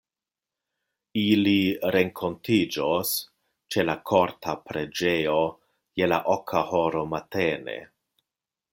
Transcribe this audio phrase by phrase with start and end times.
[1.23, 1.53] Ili
[1.95, 3.13] renkontiĝos
[3.75, 5.39] ĉe la Korta Preĝejo
[6.03, 7.81] je la oka horo matene.